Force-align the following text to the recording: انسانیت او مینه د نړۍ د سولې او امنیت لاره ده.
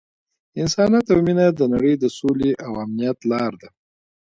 انسانیت 0.61 1.07
او 1.13 1.19
مینه 1.25 1.45
د 1.59 1.61
نړۍ 1.73 1.93
د 1.99 2.05
سولې 2.17 2.51
او 2.65 2.71
امنیت 2.83 3.19
لاره 3.31 3.57
ده. 3.61 3.69